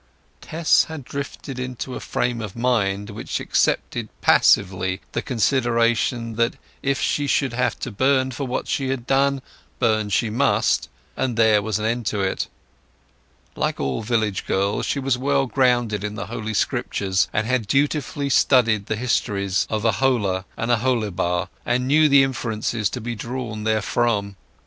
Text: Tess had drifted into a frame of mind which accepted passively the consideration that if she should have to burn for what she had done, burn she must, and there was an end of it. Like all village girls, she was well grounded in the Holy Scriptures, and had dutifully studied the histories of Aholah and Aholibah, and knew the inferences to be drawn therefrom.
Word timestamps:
Tess 0.41 0.85
had 0.85 1.05
drifted 1.05 1.59
into 1.59 1.93
a 1.93 1.99
frame 1.99 2.41
of 2.41 2.55
mind 2.55 3.11
which 3.11 3.39
accepted 3.39 4.09
passively 4.19 4.99
the 5.11 5.21
consideration 5.21 6.37
that 6.37 6.55
if 6.81 6.99
she 6.99 7.27
should 7.27 7.53
have 7.53 7.77
to 7.81 7.91
burn 7.91 8.31
for 8.31 8.47
what 8.47 8.67
she 8.67 8.89
had 8.89 9.05
done, 9.05 9.43
burn 9.77 10.09
she 10.09 10.31
must, 10.31 10.89
and 11.15 11.37
there 11.37 11.61
was 11.61 11.77
an 11.77 11.85
end 11.85 12.11
of 12.15 12.21
it. 12.21 12.47
Like 13.55 13.79
all 13.79 14.01
village 14.01 14.47
girls, 14.47 14.87
she 14.87 14.97
was 14.97 15.19
well 15.19 15.45
grounded 15.45 16.03
in 16.03 16.15
the 16.15 16.25
Holy 16.25 16.55
Scriptures, 16.55 17.27
and 17.31 17.45
had 17.45 17.67
dutifully 17.67 18.31
studied 18.31 18.87
the 18.87 18.95
histories 18.95 19.67
of 19.69 19.83
Aholah 19.83 20.45
and 20.57 20.71
Aholibah, 20.71 21.47
and 21.63 21.87
knew 21.87 22.09
the 22.09 22.23
inferences 22.23 22.89
to 22.89 23.01
be 23.01 23.13
drawn 23.13 23.65
therefrom. 23.65 24.35